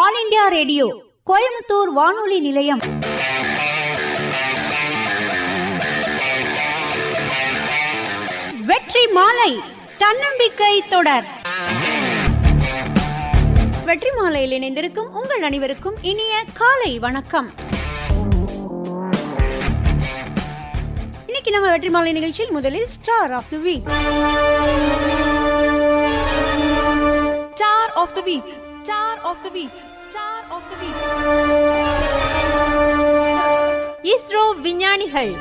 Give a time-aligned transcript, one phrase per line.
[0.00, 0.84] All India radio
[1.30, 2.82] Coimbatore வானொலி நிலையம்.
[8.70, 9.50] வெற்றி மாலை
[10.02, 11.26] தன்னம்பிக்கை தொடர்.
[13.90, 17.50] வெற்றி மாலையில் இணைந்திருக்கும் உங்கள் அனைவருக்கும் இனிய காலை வணக்கம்.
[21.28, 23.88] இன்னைக்கு நம்ம வெற்றி மாலை நிகழ்ச்சியில் முதலில் star of the week
[27.54, 28.52] star of the week
[28.82, 29.74] Star of the Week.
[30.10, 30.98] Star of the Week.
[34.06, 35.32] ISRO விஞ்ஞானிகள்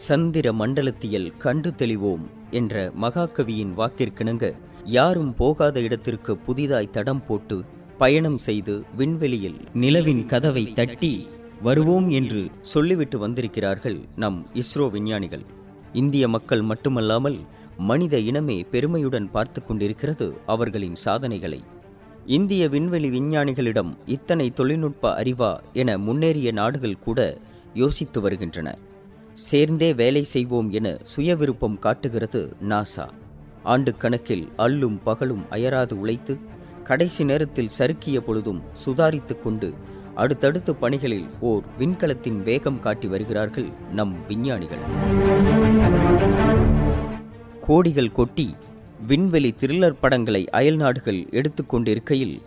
[0.00, 4.46] சந்திர மண்டலத்தியல் கண்டு தெளிவோம் என்ற மகாகவியின் வாக்கிற்கிணங்க
[4.90, 7.56] யாரும் போகாத இடத்திற்கு புதிதாய் தடம் போட்டு
[7.98, 11.14] பயணம் செய்து விண்வெளியில் நிலவின் கதவை தட்டி
[11.62, 12.40] வருவோம் என்று
[12.72, 15.44] சொல்லிவிட்டு வந்திருக்கிறார்கள் நம் இஸ்ரோ விஞ்ஞானிகள்
[15.96, 17.38] இந்திய மக்கள் மட்டுமல்லாமல்
[17.78, 21.60] மனித இனமே பெருமையுடன் பார்த்து கொண்டிருக்கிறது அவர்களின் சாதனைகளை.
[22.26, 27.20] இந்திய விண்வெளி விஞ்ஞானிகளிடம் இத்தனை தொழில்நுட்ப அறிவா என முன்னேறிய நாடுகள் கூட
[27.74, 28.68] யோசித்து வருகின்றன.
[29.32, 33.06] சேர்ந்தே வேலை செய்வோம் என சுயவிருப்பம் காட்டுகிறது நாசா.
[33.62, 36.34] ஆண்டு கணக்கில் அல்லும் பகலும் அயராது உழைத்து
[36.84, 39.68] கடைசி நேரத்தில் சறுக்கிய பொழுதும் சுதாரித்து கொண்டு
[40.16, 44.84] அடுத்தடுத்த பணிகளில் ஓர் விண்கலத்தின் வேகம் காட்டி வருகிறார்கள் நம் விஞ்ஞானிகள்.
[47.66, 48.54] கோடிகள் கொட்டி
[49.06, 52.42] விண்வெளி த்ரில்லர் படங்களை அயல் நாடுகள் எடுத்துக்கொண்டிருக்கையில்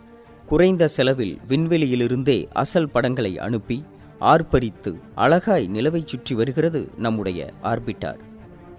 [0.45, 3.84] குறைந்த செலவில் விண்வெளியிலிருந்தே அசல் படங்களை அனுப்பி
[4.20, 8.20] ஆர்ப்பரித்து அழகாய் நிலவை சுற்றி வருகிறது நம்முடைய ஆர்பிட்டார்.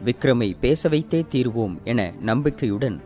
[0.04, 3.00] விக்ரமை பேச வைத்தே தீர்வோம் என நம்பிக்கையுடன்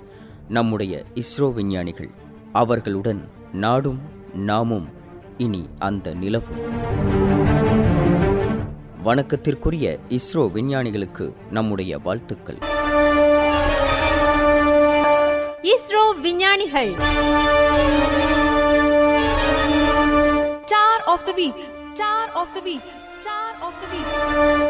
[0.49, 2.11] நம்முடைய இஸ்ரோ விஞ்ஞானிகள்
[2.53, 4.01] அவர்களுடன் நாடும்
[4.35, 4.89] நாமும்
[5.39, 6.61] இனி அந்த நிலவும்.
[9.05, 12.59] வணக்கத்திற்குரிய இஸ்ரோ விஞ்ஞானிகளுக்கு நம்முடைய வாழ்த்துக்கள்.
[15.62, 16.95] இஸ்ரோ விஞ்ஞானிகள்.
[20.65, 21.61] Star of the week
[21.93, 22.87] star of the week
[23.21, 24.63] star of the week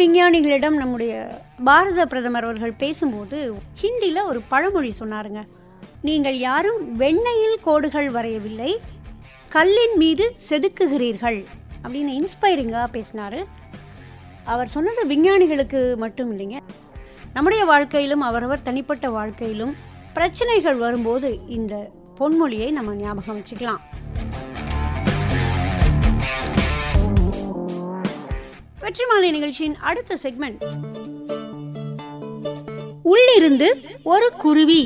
[0.00, 1.12] விஞ்ஞானிகளிடம் நம்முடைய
[1.64, 3.38] பாரத பிரதமர் அவர்கள் பேசும்போது
[3.80, 5.40] ஹிந்தியில் ஒரு பழமொழி சொன்னாருங்க.
[6.08, 8.72] நீங்கள் யாரும் வெண்ணையில் கோடுகள் வரையவில்லை
[9.54, 11.38] கல்லின் மீது செதுக்குகிறீர்கள்
[11.82, 13.40] அப்படின்னு இன்ஸ்பைரிங்காக பேசினார்.
[14.52, 16.58] அவர் சொன்னது விஞ்ஞானிகளுக்கு மட்டும் இல்லைங்க.
[17.34, 19.74] நம்முடைய வாழ்க்கையிலும் அவரவர் தனிப்பட்ட வாழ்க்கையிலும்
[20.18, 21.74] பிரச்சனைகள் வரும்போது இந்த
[22.18, 23.82] பொன்மொழியை நம்ம ஞாபகம் வச்சுக்கலாம்.
[28.88, 30.60] வெற்றி மாலை நிகழ்ச்சியின் அடுத்த செக்மெண்ட்
[33.10, 33.68] உள்ளிருந்து
[34.12, 34.78] ஒரு குருவி.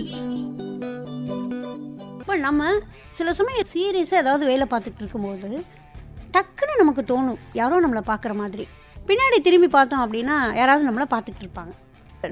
[2.20, 2.70] இப்போ நம்ம
[3.18, 5.50] சில சமயம் சீரியஸாக ஏதாவது வேலை பார்த்துட்டு இருக்கும்போது
[6.36, 8.66] டக்குன்னு நமக்கு தோணும் யாரோ நம்மளை பார்க்குற மாதிரி.
[9.10, 11.72] பின்னாடி திரும்பி பார்த்தோம் அப்படின்னா யாராவது நம்மளை பார்த்துட்டு இருப்பாங்க.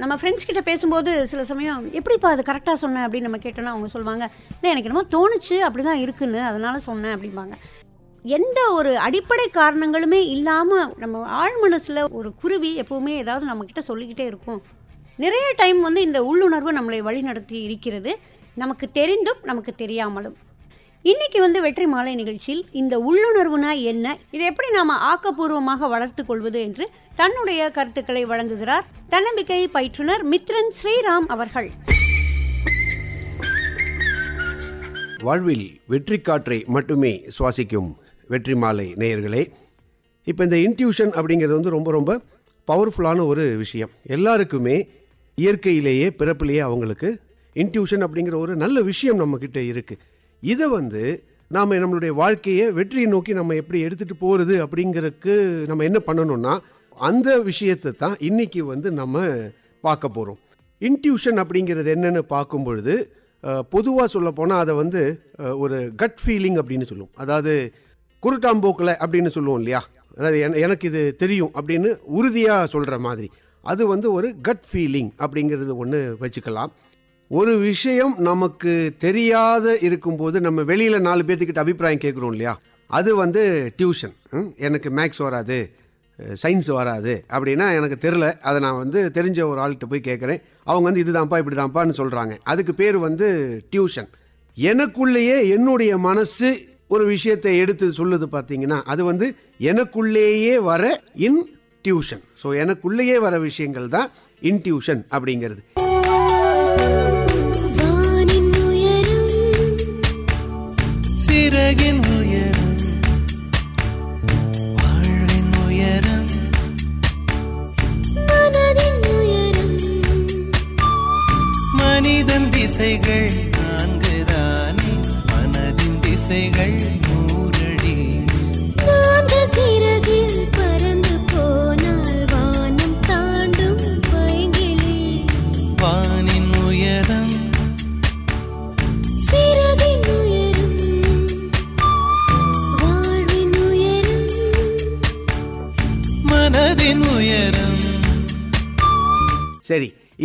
[0.04, 4.25] நம்ம ஃப்ரெண்ட்ஸ் கிட்ட பேசும்போது சில சமயம் எப்படிப்பா அது கரெக்டாக சொன்னேன் அப்படின்னு நம்ம கேட்டோம்னா அவங்க சொல்லுவாங்க
[4.56, 7.54] இல்லை எனக்கு என்னமோ தோணுச்சு அப்படி தான் இருக்குன்னு அதனால் சொன்னேன் அப்படிம்பாங்க.
[8.25, 14.62] எந்த ஒரு அடிப்படை காரணங்களுமே இல்லாமல் நம்ம ஆழ் மனசில் ஒரு குருவி எப்போவுமே ஏதாவது நம்மக்கிட்ட சொல்லிக்கிட்டே இருக்கும்.
[15.16, 18.19] நிறைய டைம் வந்து இந்த உள்ளுணர்வு நம்மளை வழிநடத்தி இருக்கிறது.
[18.54, 20.36] நமக்கு தெரிந்தும் நமக்கு தெரியாமலும்.
[21.04, 24.16] இன்றைக்கி வந்து வெற்றி மாலை நிகழ்ச்சியில் இந்த உள்ளுணர்வுனா என்ன?
[24.30, 31.70] இதை எப்படி நாம் ஆக்கப்பூர்வமாக வளர்த்து கொள்வது என்று தன்னுடைய கருத்துக்களை வழங்குகிறார் தன்னம்பிக்கை பயிற்றுனர் மித்ரன் ஸ்ரீராம் அவர்கள்.
[35.22, 37.91] வாழ்வில் வெற்றி காற்றை மட்டுமே சுவாசிக்கும்
[38.30, 39.41] வெற்றி மாலை நேயர்களே
[40.26, 42.20] இப்போ இந்த இன்ட்யூஷன் அப்படிங்கிறது வந்து ரொம்ப ரொம்ப
[42.68, 43.91] பவர்ஃபுல்லான ஒரு விஷயம்.
[44.06, 44.88] எல்லாருக்குமே
[45.38, 47.20] இயற்கையிலேயே பிறப்பிலேயே அவங்களுக்கு
[47.56, 50.02] இன்ட்யூஷன் அப்படிங்கிற ஒரு நல்ல விஷயம் நம்மக்கிட்ட இருக்குது
[50.42, 51.02] இதை வந்து
[51.48, 56.58] நாம் நம்மளுடைய வாழ்க்கையை வெற்றியை நோக்கி நம்ம எப்படி எடுத்துகிட்டு போகிறது அப்படிங்கிறதுக்கு நம்ம என்ன பண்ணணும்னா
[56.97, 59.26] அந்த விஷயத்தை தான் இன்றைக்கி வந்து நம்ம
[59.80, 60.41] பார்க்க போகிறோம்
[60.80, 62.94] இன்ட்யூஷன் அப்படிங்கிறது என்னன்னு பார்க்கும் பொழுது
[63.68, 65.02] பொதுவாக சொல்ல போனால் அதை வந்து
[65.56, 67.14] ஒரு கட் ஃபீலிங் அப்படின்னு சொல்லுவோம்.
[67.16, 67.74] அதாவது
[68.22, 69.81] குருட்டாம்போக்கில் அப்படின்னு சொல்லுவோம் இல்லையா?
[70.16, 73.28] அதாவது எனக்கு இது தெரியும் அப்படின்னு உறுதியாக சொல்கிற மாதிரி.
[73.65, 76.71] அது வந்து ஒரு கட் ஃபீலிங் அப்படிங்கிறது ஒன்று வச்சுக்கலாம்.
[77.30, 82.54] ஒரு விஷயம் நமக்கு தெரியாத இருக்கும்போது நம்ம வெளியில் நாலு பேர்த்துக்கிட்ட அபிப்பிராயம் கேட்குறோம் இல்லையா?
[82.91, 83.42] அது வந்து
[83.78, 85.59] டியூஷன் ம், எனக்கு மேக்ஸ் வராது
[86.36, 91.03] சயின்ஸ் வராது அப்படின்னா எனக்கு தெரில அதை நான் வந்து தெரிஞ்ச ஒரு ஆள்கிட்ட போய் கேட்குறேன் அவங்க வந்து
[91.04, 93.28] இதுதான்ப்பா இப்படி தான்ப்பான்னு சொல்கிறாங்க அதுக்கு பேர் வந்து
[93.72, 94.10] டியூஷன்
[94.56, 96.50] எனக்குள்ளேயே என்னுடைய மனசு
[96.91, 99.27] ஒரு விஷயத்தை எடுத்து சொல்லுது பார்த்தீங்கன்னா அது வந்து
[99.60, 100.84] எனக்குள்ளேயே வர
[101.27, 101.41] இன்
[101.84, 104.09] டியூஷன் ஸோ எனக்குள்ளேயே வர விஷயங்கள் தான்
[104.42, 105.60] இன்டியூஷன் அப்படிங்கிறது.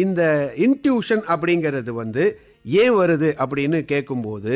[0.03, 0.21] இந்த
[0.65, 2.23] இன்ட்யூஷன் அப்படிங்கிறது வந்து
[2.65, 4.55] ஏன் வருது அப்படின்னு கேட்கும்போது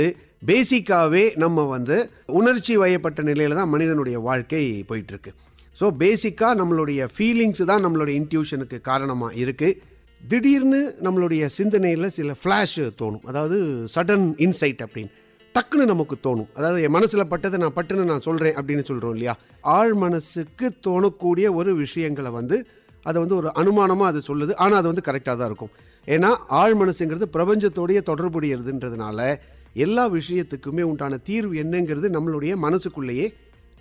[0.50, 1.98] பேசிக்காகவே நம்ம வந்து
[2.40, 5.32] உணர்ச்சி வயப்பட்ட நிலையில் தான் மனிதனுடைய வாழ்க்கை போயிட்டுருக்கு.
[5.80, 9.78] ஸோ பேசிக்காக நம்மளுடைய ஃபீலிங்ஸ் தான் நம்மளுடைய இன்ட்யூஷனுக்கு காரணமாக இருக்குது
[10.24, 13.26] திடீர்னு நம்மளுடைய சிந்தனையில் சில ஃப்ளாஷ் தோணும்.
[13.30, 13.58] அதாவது
[13.96, 15.14] சடன் இன்சைட் அப்படின்னு.
[15.56, 16.50] டக்குன்னு நமக்கு தோணும்.
[16.58, 19.34] அதாவது என் மனசில் பட்டதை நான் பட்டுன்னு நான் சொல்கிறேன் அப்படின்னு சொல்கிறோம் இல்லையா?
[19.78, 22.58] ஆழ் மனசுக்கு தோணக்கூடிய ஒரு விஷயங்களை வந்து
[23.04, 24.54] அதை வந்து ஒரு அனுமானமாக அது சொல்லுது.
[24.56, 25.72] ஆனால் அது வந்து கரெக்டாக தான் இருக்கும்.
[26.08, 29.38] ஏன்னா ஆழ் மனசுங்கிறது பிரபஞ்சத்தோடைய தொடர்புடையதுன்றதுனால
[29.86, 33.28] எல்லா விஷயத்துக்குமே உண்டான தீர்வு என்னங்கிறது நம்மளுடைய மனசுக்குள்ளேயே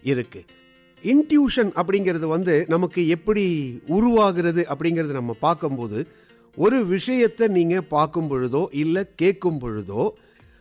[0.05, 0.47] இருக்குது
[1.03, 3.45] இன்ட்யூஷன் அப்படிங்கிறது வந்து நமக்கு எப்படி
[3.87, 5.99] உருவாகிறது அப்படிங்கிறது நம்ம பார்க்கும்போது
[6.57, 10.05] ஒரு விஷயத்தை நீங்கள் பார்க்கும் பொழுதோ இல்லை கேட்கும் பொழுதோ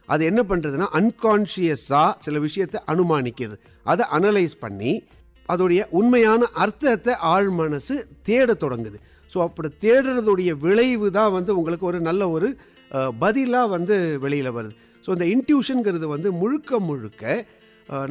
[0.06, 3.58] அது என்ன பண்ணுறதுன்னா அன்கான்ஷியஸாக சில விஷயத்தை அனுமானிக்கிறது.
[3.84, 4.92] அதை அனலைஸ் பண்ணி
[5.54, 7.96] அதோடைய உண்மையான அர்த்தத்தை ஆழ் மனசு
[8.30, 8.98] தேட தொடங்குது.
[9.32, 12.50] ஸோ அப்படி தேடுறதுடைய விளைவு தான் வந்து உங்களுக்கு ஒரு நல்ல ஒரு
[13.24, 13.96] பதிலாக வந்து
[14.26, 14.76] வெளியில் வருது.
[15.06, 17.46] ஸோ இந்த இன்ட்யூஷனுங்கிறது வந்து முழுக்க முழுக்க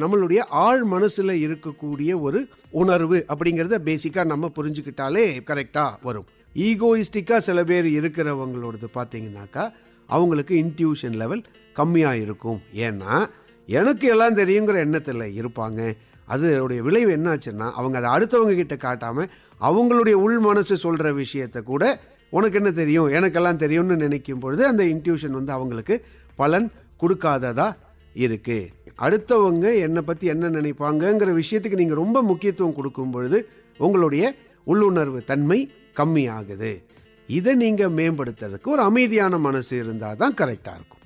[0.01, 2.39] நம்மளுடைய ஆழ் மனசில் இருக்கக்கூடிய ஒரு
[2.81, 6.27] உணர்வு அப்படிங்கிறத பேசிக்காக நம்ம புரிஞ்சுக்கிட்டாலே கரெக்டாக வரும்.
[6.67, 9.65] ஈகோயிஸ்டிக்காக சில பேர் இருக்கிறவங்களோடது பார்த்தீங்கன்னாக்கா
[10.09, 11.43] அவங்களுக்கு இன்ட்யூஷன் லெவல்
[11.79, 12.59] கம்மியாக இருக்கும்.
[12.87, 13.13] ஏன்னா
[13.69, 15.81] எனக்கு எல்லாம் தெரியுங்கிற எண்ணத்தில் இருப்பாங்க.
[16.33, 19.29] அதனுடைய விளைவு என்னாச்சுன்னா அவங்க அதை அடுத்தவங்க கிட்ட காட்டாமல்
[19.67, 21.83] அவங்களுடைய உள் மனசு சொல்கிற விஷயத்தை கூட
[22.37, 25.95] உனக்கு என்ன தெரியும் எனக்கெல்லாம் தெரியும்னு நினைக்கும் பொழுது அந்த இன்ட்யூஷன் வந்து அவங்களுக்கு
[26.41, 26.67] பலன்
[27.01, 27.77] கொடுக்காததாக
[28.25, 28.57] இருக்கு.
[29.05, 33.39] அடுத்தவங்க என்னை பற்றி என்ன நினைப்பாங்கங்கிற விஷயத்துக்கு நீங்கள் ரொம்ப முக்கியத்துவம் கொடுக்கும் பொழுது
[33.79, 34.23] உங்களுடைய
[34.67, 35.59] உள்ளுணர்வு தன்மை
[35.99, 36.71] கம்மியாகுது.
[37.29, 41.03] இதை நீங்கள் மேம்படுத்துறதுக்கு ஒரு அமைதியான மனசு இருந்தால் தான் கரெக்டாக இருக்கும்.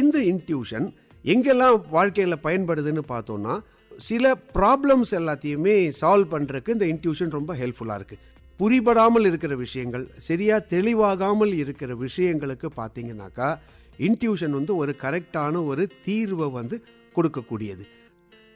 [0.00, 0.86] இந்த இன்ட்யூஷன்
[1.32, 3.54] எங்கெல்லாம் வாழ்க்கையில் பயன்படுதுன்னு பார்த்தோன்னா
[3.98, 8.18] சில ப்ராப்ளம்ஸ் எல்லாத்தையுமே சால்வ் பண்ணுறதுக்கு இந்த இன்ட்யூஷன் ரொம்ப ஹெல்ப்ஃபுல்லாக இருக்குது
[8.58, 13.56] புரிபடாமல் இருக்கிற விஷயங்கள் சரியாக தெளிவாகாமல் இருக்கிற விஷயங்களுக்கு பார்த்தீங்கன்னாக்கா
[13.98, 16.82] இன்ட்யூஷன் வந்து ஒரு கரெக்டான ஒரு தீர்வை வந்து
[17.16, 17.84] கொடுக்கக்கூடியது.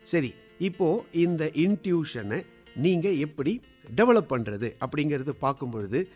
[0.02, 2.42] சரி இப்போது இந்த இன்ட்யூஷனை
[2.76, 3.60] நீங்கள் எப்படி
[3.96, 6.08] டெவலப் பண்ணுறது அப்படிங்கிறது பார்க்கும் பொழுது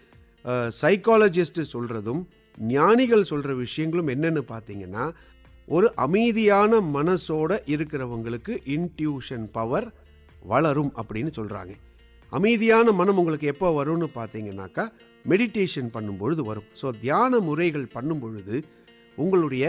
[1.72, 2.26] சொல்கிறதும்
[2.58, 5.12] ஞானிகள் சொல்கிற விஷயங்களும் என்னென்னு பார்த்தீங்கன்னா
[5.74, 9.86] ஒரு அமைதியான மனசோட இருக்கிறவங்களுக்கு இன்ட்யூஷன் பவர்
[10.52, 11.72] வளரும் அப்படின்னு சொல்கிறாங்க
[12.38, 14.84] அமைதியான மனம் உங்களுக்கு எப்போ வரும்னு பார்த்தீங்கன்னாக்கா
[15.24, 16.68] மெடிடேஷன் பண்ணும்பொழுது வரும்.
[16.80, 18.56] ஸோ தியான முறைகள் பண்ணும் பொழுது
[19.18, 19.64] உங்களுடைய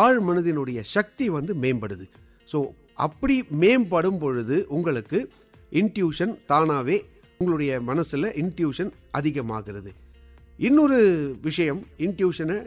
[0.00, 2.06] ஆழ் மனதினுடைய சக்தி வந்து மேம்படுது.
[2.52, 2.58] ஸோ
[3.06, 5.18] அப்படி மேம்படும் பொழுது உங்களுக்கு
[5.80, 6.96] இன்ட்யூஷன் தானாகவே
[7.40, 9.90] உங்களுடைய மனசில் இன்ட்யூஷன் அதிகமாகிறது.
[10.68, 10.98] இன்னொரு
[11.48, 12.58] விஷயம் இன்ட்யூஷனை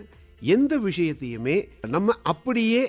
[0.48, 1.58] எந்த விஷயத்தையுமே
[1.88, 2.82] நம்ம அப்படியே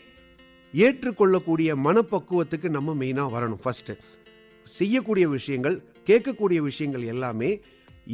[0.75, 3.95] ஏற்றுக்கொள்ளக்கூடிய மனப்பக்குவத்துக்கு நம்ம மெயினாக வரணும் ஃபஸ்ட்டு
[4.67, 5.77] செய்யக்கூடிய விஷயங்கள்
[6.07, 7.51] கேட்கக்கூடிய விஷயங்கள் எல்லாமே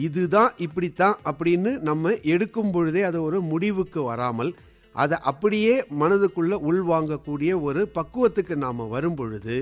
[0.00, 4.50] இதுதான் இப்படித்தான் அப்படின்னு நம்ம எடுக்கும் பொழுதே அது ஒரு முடிவுக்கு வராமல்
[4.94, 9.56] அதை அப்படியே மனதுக்குள்ளே உள்வாங்கக்கூடிய ஒரு பக்குவத்துக்கு நாம் வரும் பொழுது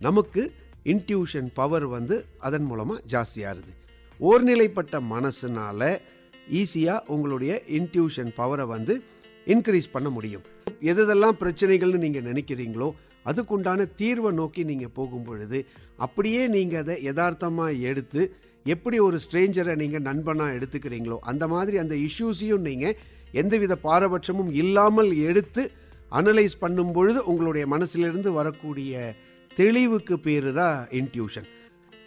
[0.00, 0.42] நமக்கு
[0.86, 3.72] இன்ட்யூஷன் பவர் வந்து அதன் மூலமாக ஜாஸ்தியாகுது
[4.20, 5.82] ஓர்நிலைப்பட்ட மனசுனால
[6.54, 8.94] ஈஸியாக உங்களுடைய இன்ட்யூஷன் பவரை வந்து
[9.46, 10.44] இன்க்ரீஸ் பண்ண முடியும்.
[10.82, 12.94] எதெல்லாம் பிரச்சனைகள்னு நீங்கள் நினைக்கிறீங்களோ
[13.26, 15.66] அதுக்குண்டான தீர்வை நோக்கி நீங்கள் போகும் பொழுது
[15.98, 18.22] அப்படியே நீங்கள் அதை யதார்த்தமாக எடுத்து
[18.66, 22.96] எப்படி ஒரு ஸ்ட்ரேஞ்சரை நீங்கள் நண்பனாக எடுத்துக்கிறீங்களோ அந்த மாதிரி அந்த இஷ்யூஸையும் நீங்கள்
[23.34, 25.70] எந்தவித பாரபட்சமும் இல்லாமல் எடுத்து
[26.12, 29.14] அனலைஸ் பண்ணும் பொழுது உங்களுடைய மனசிலிருந்து வரக்கூடிய
[29.50, 31.48] தெளிவுக்கு பேர் தான் இன்ட்யூஷன்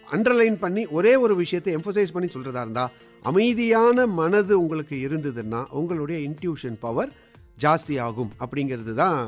[0.08, 2.92] அண்டர்லைன் பண்ணி ஒரே ஒரு விஷயத்தை எம்ஃபசைஸ் பண்ணி சொல்கிறதா இருந்தால்
[3.25, 7.12] அமைதியான மனது உங்களுக்கு இருந்ததுன்னா உங்களுடைய இன்ட்யூஷன் பவர்
[7.58, 9.20] ஜாஸ்தி ஆகும் அப்படிங்கிறது தான்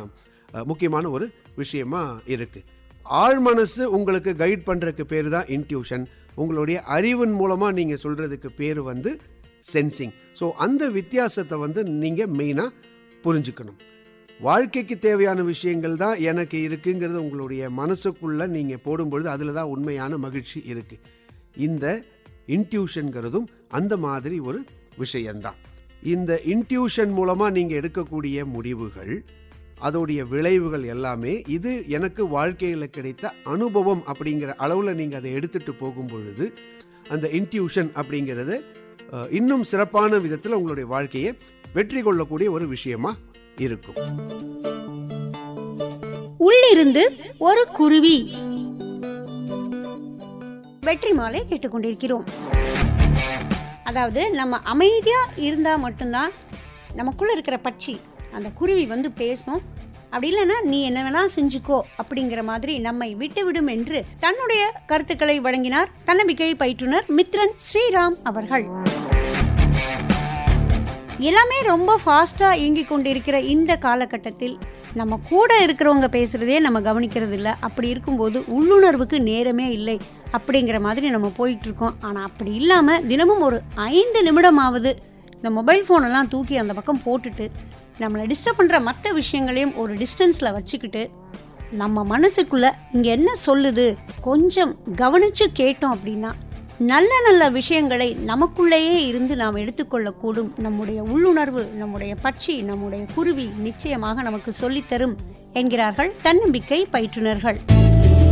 [0.66, 2.66] முக்கியமான ஒரு விஷயமா இருக்குது
[3.06, 6.06] ஆழ் மனசு உங்களுக்கு கைட் பண்ணுறதுக்கு பேர் தான் இன்ட்யூஷன்
[6.36, 9.12] உங்களுடைய அறிவின் மூலமாக நீங்கள் சொல்கிறதுக்கு பேர் வந்து
[9.64, 12.74] சென்சிங் ஸோ அந்த வித்தியாசத்தை வந்து நீங்கள் மெயினாக
[13.24, 13.80] புரிஞ்சுக்கணும்.
[14.40, 21.04] வாழ்க்கைக்கு தேவையான விஷயங்கள் தான் எனக்கு இருக்குங்கிறது உங்களுடைய மனசுக்குள்ளே நீங்கள் போடும்பொழுது அதில் தான் உண்மையான மகிழ்ச்சி இருக்குது
[21.58, 21.86] இந்த
[22.48, 24.60] இன்ட்யூஷன்கிறதும் அந்த மாதிரி ஒரு
[24.98, 25.58] விஷயந்தான்
[26.04, 29.24] இந்த இன்ட்யூஷன் மூலமாக நீங்கள் எடுக்கக்கூடிய முடிவுகள்
[29.88, 36.54] அதோடைய விளைவுகள் எல்லாமே இது எனக்கு வாழ்க்கையில் கிடைத்த அனுபவம் அப்படிங்கிற அளவில் நீங்கள் அதை எடுத்துகிட்டு போகும் பொழுது
[37.10, 38.56] அந்த இன்ட்யூஷன் அப்படிங்கிறது
[39.30, 41.32] இன்னும் சிறப்பான விதத்தில் உங்களுடைய வாழ்க்கையை
[41.74, 43.12] வெற்றி கொள்ளக்கூடிய ஒரு விஷயமா
[43.58, 44.00] இருக்கும்.
[46.38, 47.04] உள்ளிருந்து
[47.38, 48.18] ஒரு குருவி.
[50.82, 52.28] வெற்றி மாலை கேட்டுக்கொண்டிருக்கிறோம்.
[53.90, 56.32] அதாவது நம்ம அமைதியாக இருந்தால் மட்டும்தான்
[57.00, 57.96] நமக்குள்ளே இருக்கிற பட்சி
[58.36, 59.62] அந்த குருவி வந்து பேசும்.
[60.12, 66.52] அப்படி இல்லைன்னா நீ என்ன வேணால் செஞ்சுக்கோ அப்படிங்கிற மாதிரி நம்மை விட்டுவிடும் என்று தன்னுடைய கருத்துக்களை வழங்கினார் தன்னம்பிக்கை
[66.64, 68.66] பயிற்றுனர் மித்ரன் ஸ்ரீராம் அவர்கள்.
[71.20, 74.58] எல்லாமே ரொம்ப ஃபாஸ்ட்டாக இயங்கி கொண்டிருக்கிற இந்த காலகட்டத்தில்
[74.94, 80.00] நம்ம கூட இருக்கிறவங்க பேசுகிறதே நம்ம கவனிக்கிறது இல்லை அப்படி இருக்கும்போது உள்ளுணர்வுக்கு நேரமே இல்லை
[80.32, 81.94] அப்படிங்கிற மாதிரி நம்ம போயிட்டுருக்கோம்.
[82.02, 84.96] ஆனால் அப்படி இல்லாமல் தினமும் ஒரு ஐந்து நிமிடமாவது
[85.34, 87.52] இந்த மொபைல் ஃபோனெல்லாம் தூக்கி அந்த பக்கம் போட்டுட்டு
[88.00, 91.10] நம்மளை டிஸ்டர்ப் பண்ணுற மற்ற விஷயங்களையும் ஒரு டிஸ்டன்ஸில் வச்சுக்கிட்டு
[91.72, 96.32] நம்ம மனசுக்குள்ளே இங்கே என்ன சொல்லுது கொஞ்சம் கவனித்து கேட்டோம் அப்படின்னா
[96.80, 100.58] நல்ல நல்ல விஷயங்களை நமக்குள்ளேயே இருந்து நாம் எடுத்துக்கொள்ளக்கூடும்.
[100.58, 105.16] நம்முடைய உள்ளுணர்வு நம்முடைய பட்சி நம்முடைய குருவி நிச்சயமாக நமக்கு சொல்லித்தரும்
[105.54, 107.58] என்கிறார்கள் தன்னம்பிக்கை பயிற்றுனர்கள்.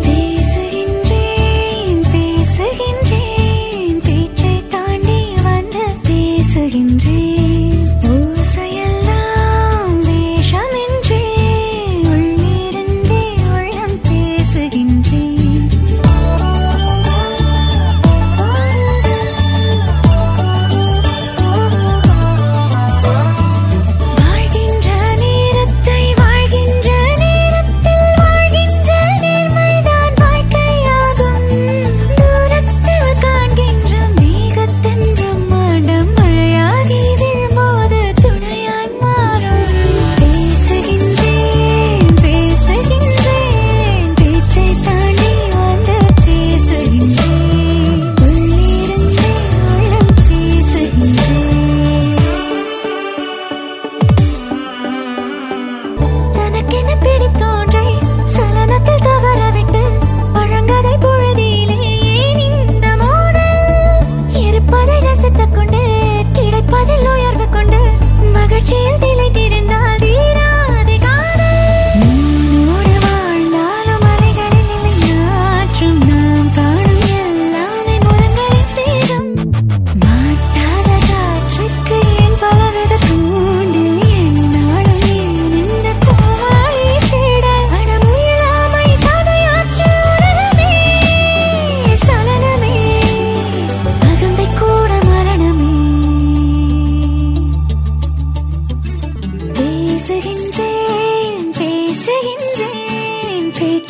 [0.01, 7.24] பேசுகின்றேன் பேசுகின்றேன் பேச்சை தாண்டி வந்து பேசுகின்றேன்.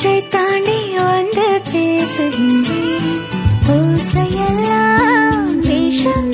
[0.05, 3.21] பேசுகின்றேன் தாண்டி வந்து பேசுகின்றேன்.
[3.67, 6.31] ஓசையெல்லாம் வேஷம்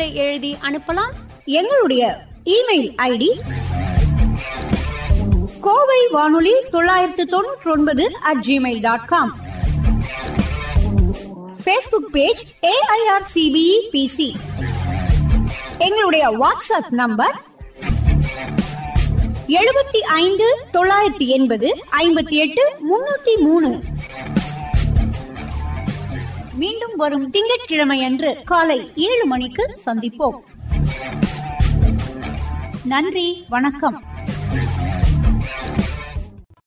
[0.00, 1.14] கருத்துக்களை எழுதி அனுப்பலாம்.
[1.60, 2.02] எங்களுடைய
[2.56, 3.30] இமெயில் ஐடி
[5.66, 9.32] கோவை வானொலி தொள்ளாயிரத்து தொண்ணூற்றி ஒன்பது at Gmail dot com
[11.64, 12.42] Facebook page
[12.72, 14.30] AIR CBE PC
[15.86, 17.36] எங்களுடைய வாட்ஸ்அப் நம்பர்
[19.60, 21.68] எழுபத்தி ஐந்து தொள்ளாயிரத்தி எண்பது
[22.04, 23.70] ஐம்பத்தி எட்டு முன்னூத்தி மூணு.
[26.60, 30.38] மீண்டும் வரும் திங்கட்கிழமை அன்று காலை ஏழு மணிக்கு சந்திப்போம்.
[32.84, 33.96] நன்றி வணக்கம்.